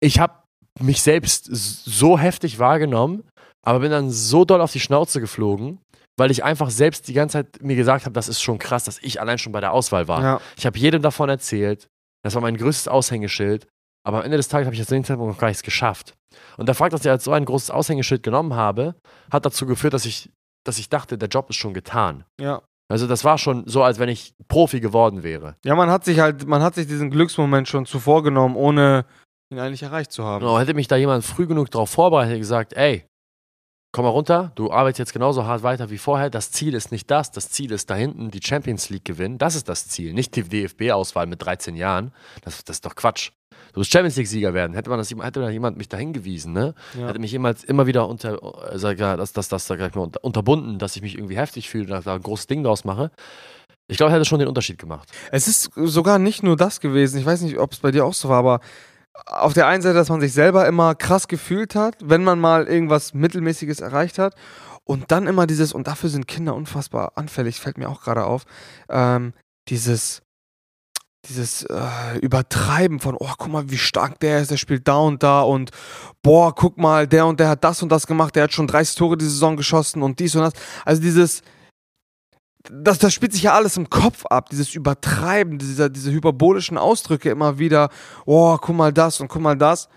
Ich 0.00 0.20
habe 0.20 0.37
mich 0.80 1.02
selbst 1.02 1.48
so 1.50 2.18
heftig 2.18 2.58
wahrgenommen, 2.58 3.24
aber 3.64 3.80
bin 3.80 3.90
dann 3.90 4.10
so 4.10 4.44
doll 4.44 4.60
auf 4.60 4.72
die 4.72 4.80
Schnauze 4.80 5.20
geflogen, 5.20 5.80
weil 6.18 6.30
ich 6.30 6.44
einfach 6.44 6.70
selbst 6.70 7.08
die 7.08 7.12
ganze 7.12 7.32
Zeit 7.38 7.62
mir 7.62 7.76
gesagt 7.76 8.04
habe, 8.04 8.12
das 8.12 8.28
ist 8.28 8.40
schon 8.40 8.58
krass, 8.58 8.84
dass 8.84 8.98
ich 9.02 9.20
allein 9.20 9.38
schon 9.38 9.52
bei 9.52 9.60
der 9.60 9.72
Auswahl 9.72 10.08
war. 10.08 10.22
Ja. 10.22 10.40
Ich 10.56 10.66
habe 10.66 10.78
jedem 10.78 11.02
davon 11.02 11.28
erzählt. 11.28 11.88
Das 12.24 12.34
war 12.34 12.42
mein 12.42 12.56
größtes 12.56 12.88
Aushängeschild. 12.88 13.66
Aber 14.04 14.18
am 14.18 14.24
Ende 14.24 14.36
des 14.36 14.48
Tages 14.48 14.66
habe 14.66 14.74
ich 14.74 14.80
das 14.80 14.88
Zeitpunkt 14.88 15.32
noch 15.32 15.38
gar 15.38 15.48
nichts 15.48 15.62
geschafft. 15.62 16.14
Und 16.56 16.66
der 16.66 16.74
Fakt, 16.74 16.92
dass 16.92 17.04
ich 17.04 17.10
als 17.10 17.24
so 17.24 17.32
ein 17.32 17.44
großes 17.44 17.70
Aushängeschild 17.70 18.22
genommen 18.22 18.54
habe, 18.54 18.94
hat 19.30 19.44
dazu 19.44 19.66
geführt, 19.66 19.94
dass 19.94 20.06
ich, 20.06 20.30
dass 20.64 20.78
ich 20.78 20.88
dachte, 20.88 21.18
der 21.18 21.28
Job 21.28 21.50
ist 21.50 21.56
schon 21.56 21.74
getan. 21.74 22.24
ja. 22.40 22.62
Also 22.90 23.06
das 23.06 23.22
war 23.22 23.36
schon 23.36 23.64
so, 23.66 23.82
als 23.82 23.98
wenn 23.98 24.08
ich 24.08 24.32
Profi 24.48 24.80
geworden 24.80 25.22
wäre. 25.22 25.56
Ja, 25.62 25.74
man 25.74 25.90
hat 25.90 26.06
sich 26.06 26.20
halt, 26.20 26.46
man 26.46 26.62
hat 26.62 26.74
sich 26.74 26.86
diesen 26.86 27.10
Glücksmoment 27.10 27.68
schon 27.68 27.84
zuvor 27.84 28.22
genommen, 28.22 28.56
ohne 28.56 29.04
ihn 29.50 29.58
eigentlich 29.58 29.82
erreicht 29.82 30.12
zu 30.12 30.24
haben. 30.24 30.40
Genau, 30.40 30.58
hätte 30.58 30.74
mich 30.74 30.88
da 30.88 30.96
jemand 30.96 31.24
früh 31.24 31.46
genug 31.46 31.70
darauf 31.70 31.90
vorbereitet, 31.90 32.30
hätte 32.30 32.40
gesagt, 32.40 32.72
ey, 32.74 33.04
komm 33.92 34.04
mal 34.04 34.10
runter, 34.10 34.52
du 34.54 34.70
arbeitest 34.70 34.98
jetzt 34.98 35.12
genauso 35.12 35.46
hart 35.46 35.62
weiter 35.62 35.90
wie 35.90 35.98
vorher. 35.98 36.30
Das 36.30 36.52
Ziel 36.52 36.74
ist 36.74 36.92
nicht 36.92 37.10
das, 37.10 37.30
das 37.30 37.50
Ziel 37.50 37.72
ist 37.72 37.88
da 37.88 37.94
hinten 37.94 38.30
die 38.30 38.40
Champions 38.42 38.90
League 38.90 39.04
gewinnen. 39.04 39.38
Das 39.38 39.54
ist 39.54 39.68
das 39.68 39.88
Ziel, 39.88 40.12
nicht 40.12 40.36
die 40.36 40.42
DFB-Auswahl 40.42 41.26
mit 41.26 41.42
13 41.42 41.76
Jahren. 41.76 42.12
Das, 42.42 42.62
das 42.64 42.76
ist 42.76 42.84
doch 42.84 42.94
Quatsch. 42.94 43.30
Du 43.72 43.80
musst 43.80 43.90
Champions 43.90 44.16
League-Sieger 44.16 44.54
werden. 44.54 44.74
Hätte, 44.74 44.90
man 44.90 44.98
das, 44.98 45.10
hätte 45.10 45.40
da 45.40 45.50
jemand 45.50 45.76
mich 45.76 45.88
da 45.88 45.96
hingewiesen, 45.96 46.52
ne? 46.52 46.74
Ja. 46.98 47.08
Hätte 47.08 47.18
mich 47.18 47.32
jemals 47.32 47.64
immer 47.64 47.86
wieder 47.86 48.08
unter, 48.08 48.34
äh, 48.72 48.96
das, 48.96 49.32
das, 49.32 49.48
das, 49.48 49.66
sag 49.66 49.80
ich 49.80 49.94
mal, 49.94 50.02
unter, 50.02 50.22
unterbunden, 50.22 50.78
dass 50.78 50.96
ich 50.96 51.02
mich 51.02 51.16
irgendwie 51.16 51.36
heftig 51.36 51.68
fühle 51.68 51.96
und 51.96 52.06
da 52.06 52.14
ein 52.14 52.22
großes 52.22 52.46
Ding 52.46 52.62
draus 52.62 52.84
mache. 52.84 53.10
Ich 53.86 53.96
glaube, 53.96 54.12
hätte 54.12 54.24
schon 54.24 54.38
den 54.38 54.48
Unterschied 54.48 54.78
gemacht. 54.78 55.10
Es 55.32 55.48
ist 55.48 55.70
sogar 55.74 56.18
nicht 56.18 56.42
nur 56.42 56.56
das 56.56 56.80
gewesen. 56.80 57.18
Ich 57.18 57.26
weiß 57.26 57.40
nicht, 57.40 57.58
ob 57.58 57.72
es 57.72 57.78
bei 57.78 57.90
dir 57.90 58.04
auch 58.04 58.14
so 58.14 58.28
war, 58.28 58.38
aber 58.38 58.60
auf 59.26 59.52
der 59.52 59.66
einen 59.66 59.82
Seite, 59.82 59.94
dass 59.94 60.08
man 60.08 60.20
sich 60.20 60.32
selber 60.32 60.66
immer 60.66 60.94
krass 60.94 61.28
gefühlt 61.28 61.74
hat, 61.74 61.96
wenn 62.02 62.24
man 62.24 62.40
mal 62.40 62.66
irgendwas 62.66 63.14
Mittelmäßiges 63.14 63.80
erreicht 63.80 64.18
hat. 64.18 64.34
Und 64.84 65.10
dann 65.10 65.26
immer 65.26 65.46
dieses, 65.46 65.74
und 65.74 65.86
dafür 65.86 66.08
sind 66.08 66.26
Kinder 66.26 66.54
unfassbar 66.54 67.12
anfällig, 67.16 67.60
fällt 67.60 67.76
mir 67.76 67.90
auch 67.90 68.00
gerade 68.00 68.24
auf, 68.24 68.44
ähm, 68.88 69.34
dieses, 69.68 70.22
dieses 71.28 71.64
äh, 71.64 72.18
Übertreiben 72.22 72.98
von, 72.98 73.14
oh, 73.14 73.32
guck 73.36 73.48
mal, 73.48 73.70
wie 73.70 73.76
stark 73.76 74.18
der 74.20 74.40
ist, 74.40 74.50
der 74.50 74.56
spielt 74.56 74.88
da 74.88 74.96
und 74.96 75.22
da 75.22 75.42
und 75.42 75.72
boah, 76.22 76.54
guck 76.54 76.78
mal, 76.78 77.06
der 77.06 77.26
und 77.26 77.38
der 77.38 77.50
hat 77.50 77.64
das 77.64 77.82
und 77.82 77.90
das 77.90 78.06
gemacht, 78.06 78.34
der 78.34 78.44
hat 78.44 78.54
schon 78.54 78.66
30 78.66 78.94
Tore 78.96 79.18
die 79.18 79.26
Saison 79.26 79.58
geschossen 79.58 80.02
und 80.02 80.20
dies 80.20 80.34
und 80.34 80.42
das. 80.42 80.54
Also 80.86 81.02
dieses, 81.02 81.42
das, 82.70 82.98
das 82.98 83.12
spielt 83.14 83.32
sich 83.32 83.42
ja 83.42 83.54
alles 83.54 83.76
im 83.76 83.90
Kopf 83.90 84.26
ab, 84.26 84.50
dieses 84.50 84.74
Übertreiben, 84.74 85.58
dieser, 85.58 85.88
diese 85.88 86.12
hyperbolischen 86.12 86.78
Ausdrücke 86.78 87.30
immer 87.30 87.58
wieder, 87.58 87.90
oh, 88.26 88.56
guck 88.58 88.76
mal 88.76 88.92
das 88.92 89.20
und 89.20 89.28
guck 89.28 89.42
mal 89.42 89.56
das. 89.56 89.88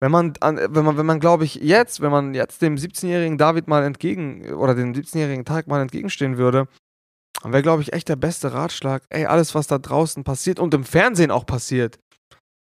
Wenn 0.00 0.10
man, 0.10 0.34
an, 0.40 0.56
wenn 0.56 0.84
man, 0.84 0.96
wenn 0.98 1.06
man, 1.06 1.20
glaube 1.20 1.44
ich, 1.44 1.54
jetzt, 1.56 2.00
wenn 2.00 2.10
man 2.10 2.34
jetzt 2.34 2.60
dem 2.60 2.76
17-jährigen 2.76 3.38
David 3.38 3.68
mal 3.68 3.84
entgegen, 3.84 4.52
oder 4.54 4.74
dem 4.74 4.92
17-jährigen 4.92 5.44
Tag 5.44 5.66
mal 5.66 5.80
entgegenstehen 5.80 6.36
würde, 6.36 6.68
dann 7.42 7.52
wäre, 7.52 7.62
glaube 7.62 7.82
ich, 7.82 7.92
echt 7.92 8.08
der 8.08 8.16
beste 8.16 8.52
Ratschlag, 8.52 9.02
ey, 9.10 9.26
alles, 9.26 9.54
was 9.54 9.66
da 9.66 9.78
draußen 9.78 10.24
passiert 10.24 10.58
und 10.58 10.74
im 10.74 10.84
Fernsehen 10.84 11.30
auch 11.30 11.46
passiert, 11.46 11.98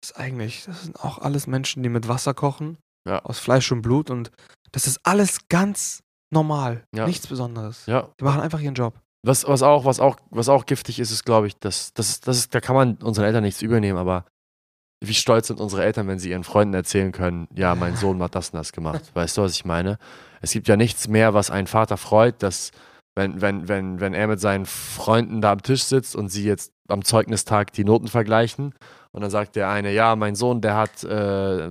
ist 0.03 0.17
eigentlich, 0.17 0.65
das 0.65 0.83
sind 0.83 0.99
auch 1.03 1.19
alles 1.19 1.47
Menschen, 1.47 1.83
die 1.83 1.89
mit 1.89 2.07
Wasser 2.07 2.33
kochen, 2.33 2.77
Ja. 3.07 3.19
aus 3.23 3.39
Fleisch 3.39 3.71
und 3.71 3.81
Blut 3.81 4.09
und 4.09 4.31
das 4.71 4.87
ist 4.87 4.99
alles 5.03 5.47
ganz 5.49 6.01
normal, 6.31 6.83
Ja. 6.93 7.07
nichts 7.07 7.27
Besonderes. 7.27 7.85
Ja, 7.85 8.09
Die 8.19 8.23
machen 8.23 8.41
einfach 8.41 8.59
ihren 8.59 8.75
Job. 8.75 8.93
Was, 9.23 9.47
was, 9.47 9.61
auch, 9.63 9.85
was, 9.85 9.99
auch, 9.99 10.17
was 10.29 10.47
auch 10.49 10.65
giftig 10.65 10.99
ist, 10.99 11.11
ist, 11.11 11.25
glaube 11.25 11.47
ich, 11.47 11.57
dass, 11.57 11.93
das, 11.93 12.19
das 12.21 12.37
ist, 12.37 12.55
da 12.55 12.61
kann 12.61 12.75
man 12.75 12.95
unseren 13.03 13.25
Eltern 13.25 13.43
nichts 13.43 13.61
übernehmen, 13.61 13.97
aber 13.97 14.25
wie 15.03 15.13
stolz 15.13 15.47
sind 15.47 15.59
unsere 15.59 15.83
Eltern, 15.83 16.07
wenn 16.07 16.17
sie 16.19 16.29
ihren 16.31 16.43
Freunden 16.43 16.73
erzählen 16.73 17.11
können, 17.11 17.47
ja, 17.55 17.75
mein 17.75 17.95
Sohn 17.95 18.21
hat 18.23 18.35
das 18.35 18.49
und 18.49 18.57
das 18.57 18.71
gemacht. 18.71 19.03
Weißt 19.13 19.37
du, 19.37 19.41
was 19.43 19.53
ich 19.53 19.65
meine? 19.65 19.97
Es 20.41 20.51
gibt 20.51 20.67
ja 20.67 20.75
nichts 20.75 21.07
mehr, 21.07 21.33
was 21.33 21.51
einen 21.51 21.67
Vater 21.67 21.97
freut, 21.97 22.41
dass 22.41 22.71
wenn, 23.15 23.41
wenn, 23.41 23.67
wenn, 23.67 23.99
wenn 23.99 24.13
er 24.13 24.27
mit 24.27 24.39
seinen 24.39 24.65
Freunden 24.67 25.41
da 25.41 25.51
am 25.51 25.61
Tisch 25.63 25.83
sitzt 25.83 26.15
und 26.15 26.29
sie 26.29 26.45
jetzt 26.45 26.71
am 26.87 27.03
Zeugnistag 27.03 27.73
die 27.73 27.83
Noten 27.83 28.07
vergleichen 28.07 28.73
und 29.11 29.21
dann 29.21 29.31
sagt 29.31 29.55
der 29.55 29.69
eine, 29.69 29.91
ja, 29.91 30.15
mein 30.15 30.35
Sohn, 30.35 30.61
der 30.61 30.75
hat 30.75 31.03
äh, 31.03 31.07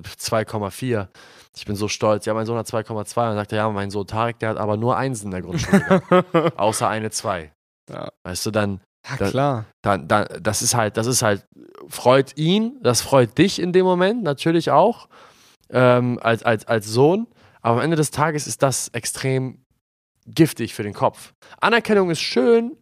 2,4. 0.02 1.06
Ich 1.56 1.64
bin 1.64 1.74
so 1.76 1.88
stolz. 1.88 2.26
Ja, 2.26 2.34
mein 2.34 2.46
Sohn 2.46 2.58
hat 2.58 2.66
2,2. 2.66 2.98
Und 2.98 3.16
dann 3.16 3.34
sagt 3.36 3.52
er, 3.52 3.58
ja, 3.58 3.70
mein 3.70 3.90
Sohn 3.90 4.06
Tarek, 4.06 4.38
der 4.40 4.50
hat 4.50 4.56
aber 4.58 4.76
nur 4.76 4.96
Einsen 4.96 5.26
in 5.26 5.30
der 5.30 5.42
Grundschule 5.42 5.80
gehabt 5.80 6.34
außer 6.58 6.88
eine 6.88 7.10
2. 7.10 7.52
Ja. 7.90 8.08
Weißt 8.24 8.44
du, 8.46 8.50
dann, 8.50 8.80
Ja, 9.08 9.16
Da- 9.16 9.30
klar. 9.30 9.64
dann, 9.82 10.06
dann, 10.08 10.26
das 10.42 10.60
ist 10.62 10.74
halt, 10.74 10.96
das 10.96 11.06
ist 11.06 11.22
halt, 11.22 11.46
freut 11.88 12.36
ihn, 12.36 12.78
das 12.82 13.00
freut 13.00 13.38
dich 13.38 13.58
in 13.60 13.72
dem 13.72 13.86
Moment 13.86 14.22
natürlich 14.22 14.70
auch, 14.70 15.08
ähm, 15.70 16.18
als, 16.22 16.42
als, 16.42 16.66
als 16.66 16.86
Sohn. 16.86 17.26
Aber 17.62 17.76
am 17.78 17.82
Ende 17.84 17.96
des 17.96 18.10
Tages 18.10 18.46
ist 18.46 18.62
das 18.62 18.88
extrem 18.88 19.62
giftig 20.26 20.74
für 20.74 20.82
den 20.82 20.92
Kopf. 20.94 21.32
Anerkennung 21.60 22.10
ist 22.10 22.20
schön, 22.20 22.76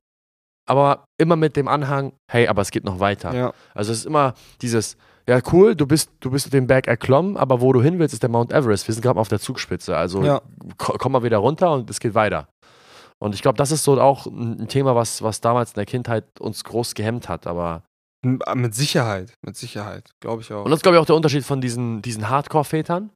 aber 0.67 1.05
immer 1.19 1.37
mit 1.37 1.57
dem 1.57 1.69
Anhang, 1.69 2.13
hey, 2.31 2.49
aber 2.49 2.63
es 2.63 2.71
geht 2.71 2.85
noch 2.85 2.99
weiter. 3.01 3.35
Ja. 3.35 3.53
Also 3.75 3.93
es 3.93 3.99
ist 4.01 4.07
immer 4.07 4.35
dieses, 4.63 4.97
ja 5.29 5.41
cool, 5.53 5.75
du 5.75 5.87
bist, 5.87 6.11
du 6.21 6.31
bist 6.31 6.53
den 6.53 6.67
Berg 6.67 6.87
erklommen, 6.87 7.37
aber 7.37 7.61
wo 7.61 7.73
du 7.73 7.83
hin 7.83 7.99
willst, 7.99 8.13
ist 8.15 8.23
der 8.23 8.31
Mount 8.31 8.53
Everest. 8.53 8.87
Wir 8.89 8.95
sind 8.95 9.03
gerade 9.03 9.15
mal 9.17 9.21
auf 9.23 9.29
der 9.29 9.41
Zugspitze. 9.41 9.97
Also 9.97 10.23
Ja. 10.23 10.41
ko- 10.79 10.97
komm 10.99 11.13
mal 11.13 11.23
wieder 11.23 11.39
runter 11.39 11.73
und 11.73 11.89
es 11.91 12.01
geht 12.01 12.15
weiter. 12.15 12.49
Und 13.23 13.35
ich 13.35 13.41
glaube, 13.43 13.57
das 13.57 13.71
ist 13.71 13.85
so 13.85 13.99
auch 14.01 14.27
ein 14.27 14.69
Thema, 14.69 14.95
was, 14.95 15.23
was 15.23 15.41
damals 15.41 15.71
in 15.71 15.77
der 15.77 15.87
Kindheit 15.87 16.25
uns 16.41 16.63
groß 16.65 16.95
gehemmt 16.95 17.29
hat. 17.29 17.47
Aber 17.47 17.83
M- 18.25 18.41
Mit 18.55 18.75
Sicherheit, 18.75 19.33
mit 19.45 19.57
Sicherheit, 19.57 20.11
glaube 20.21 20.43
ich 20.43 20.53
auch. 20.53 20.65
und 20.65 20.71
das 20.71 20.79
ist, 20.79 20.83
glaube 20.83 20.97
ich, 20.97 21.01
auch 21.03 21.07
der 21.07 21.17
Unterschied 21.17 21.45
von 21.45 21.61
diesen, 21.61 22.03
diesen 22.03 22.29
Hardcore-Vätern. 22.29 23.11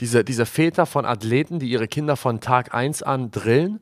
Diese, 0.00 0.24
diese 0.24 0.44
Väter 0.44 0.84
von 0.84 1.06
Athleten, 1.06 1.58
die 1.58 1.68
ihre 1.70 1.88
Kinder 1.88 2.16
von 2.16 2.40
Tag 2.40 2.74
1 2.74 3.02
an 3.02 3.30
drillen. 3.30 3.80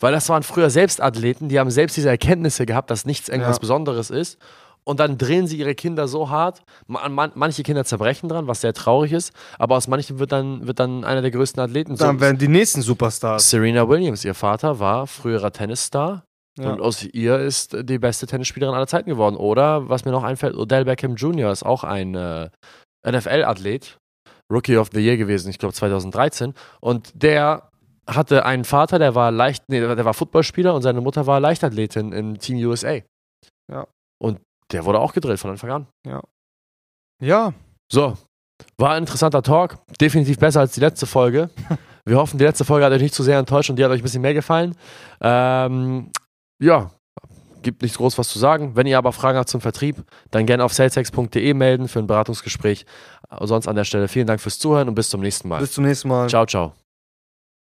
Weil 0.00 0.12
das 0.12 0.28
waren 0.28 0.42
früher 0.44 0.68
selbst 0.70 1.00
Athleten, 1.00 1.48
die 1.48 1.58
haben 1.58 1.70
selbst 1.70 1.96
diese 1.96 2.10
Erkenntnisse 2.10 2.66
gehabt, 2.66 2.90
dass 2.90 3.04
nichts 3.06 3.28
irgendwas 3.28 3.56
Ja. 3.56 3.60
Besonderes 3.60 4.10
ist. 4.10 4.38
Und 4.86 5.00
dann 5.00 5.18
drillen 5.18 5.48
sie 5.48 5.58
ihre 5.58 5.74
Kinder 5.74 6.06
so 6.06 6.30
hart. 6.30 6.62
Man, 6.86 7.32
manche 7.34 7.64
Kinder 7.64 7.84
zerbrechen 7.84 8.28
dran, 8.28 8.46
was 8.46 8.60
sehr 8.60 8.72
traurig 8.72 9.12
ist. 9.12 9.32
Aber 9.58 9.76
aus 9.76 9.88
manchen 9.88 10.20
wird 10.20 10.30
dann, 10.30 10.66
wird 10.66 10.78
dann 10.78 11.04
einer 11.04 11.22
der 11.22 11.32
größten 11.32 11.60
Athleten. 11.60 11.96
Dann 11.96 12.20
werden 12.20 12.38
die 12.38 12.48
nächsten 12.48 12.82
Superstars. 12.82 13.50
Serena 13.50 13.88
Williams, 13.88 14.24
ihr 14.24 14.34
Vater, 14.34 14.78
war 14.78 15.08
früherer 15.08 15.52
Tennisstar. 15.52 16.22
Ja. 16.58 16.72
Und 16.72 16.80
aus 16.80 17.02
ihr 17.02 17.38
ist 17.38 17.76
die 17.82 17.98
beste 17.98 18.26
Tennisspielerin 18.26 18.74
aller 18.74 18.86
Zeiten 18.86 19.10
geworden. 19.10 19.36
Oder, 19.36 19.88
was 19.88 20.04
mir 20.04 20.12
noch 20.12 20.22
einfällt, 20.22 20.54
Odell 20.54 20.84
Beckham 20.84 21.16
Jr. 21.16 21.50
ist 21.50 21.64
auch 21.64 21.82
ein 21.82 22.14
äh, 22.14 22.48
NFL-Athlet, 23.06 23.98
Rookie 24.50 24.76
of 24.78 24.90
the 24.92 25.00
Year 25.00 25.16
gewesen, 25.16 25.50
ich 25.50 25.58
glaube 25.58 25.74
2013. 25.74 26.54
Und 26.80 27.10
der 27.14 27.70
hatte 28.06 28.46
einen 28.46 28.64
Vater, 28.64 28.98
der 28.98 29.14
war 29.14 29.32
leicht, 29.32 29.64
nee, 29.68 29.80
der 29.80 30.04
war 30.04 30.14
Footballspieler 30.14 30.74
und 30.74 30.82
seine 30.82 31.00
Mutter 31.00 31.26
war 31.26 31.40
Leichtathletin 31.40 32.12
im 32.12 32.38
Team 32.38 32.58
USA. 32.64 33.00
Ja. 33.70 33.86
Und 34.18 34.40
der 34.72 34.84
wurde 34.84 34.98
auch 35.00 35.12
gedrillt 35.12 35.40
von 35.40 35.50
Anfang 35.50 35.70
an. 35.70 35.86
ja, 36.06 37.52
So, 37.90 38.16
war 38.78 38.92
ein 38.92 39.02
interessanter 39.02 39.42
Talk. 39.42 39.78
Definitiv 40.00 40.38
besser 40.38 40.60
als 40.60 40.72
die 40.72 40.80
letzte 40.80 41.06
Folge. 41.06 41.50
Wir 42.04 42.18
hoffen, 42.18 42.38
die 42.38 42.44
letzte 42.44 42.64
Folge 42.64 42.84
hat 42.86 42.92
euch 42.92 43.02
nicht 43.02 43.14
zu 43.14 43.22
sehr 43.24 43.38
enttäuscht 43.38 43.68
und 43.70 43.76
die 43.76 43.84
hat 43.84 43.90
euch 43.90 44.00
ein 44.00 44.02
bisschen 44.04 44.22
mehr 44.22 44.34
gefallen. 44.34 44.76
Ähm, 45.20 46.10
ja, 46.62 46.90
gibt 47.62 47.82
nichts 47.82 47.98
groß 47.98 48.16
was 48.16 48.28
zu 48.28 48.38
sagen. 48.38 48.76
Wenn 48.76 48.86
ihr 48.86 48.96
aber 48.96 49.12
Fragen 49.12 49.38
habt 49.38 49.48
zum 49.48 49.60
Vertrieb, 49.60 50.04
dann 50.30 50.46
gerne 50.46 50.62
auf 50.64 50.72
salesex.de 50.72 51.52
melden 51.54 51.88
für 51.88 51.98
ein 51.98 52.06
Beratungsgespräch. 52.06 52.86
Sonst 53.40 53.66
an 53.66 53.74
der 53.74 53.84
Stelle 53.84 54.06
vielen 54.06 54.28
Dank 54.28 54.40
fürs 54.40 54.58
Zuhören 54.60 54.88
und 54.88 54.94
bis 54.94 55.10
zum 55.10 55.20
nächsten 55.20 55.48
Mal. 55.48 55.60
bis 55.60 55.72
zum 55.72 55.84
nächsten 55.84 56.08
Mal. 56.08 56.28
Ciao, 56.28 56.46
ciao. 56.46 56.85